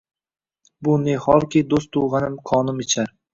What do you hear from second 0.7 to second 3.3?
Bu ne holki, doʼstu gʼanim qonim ichar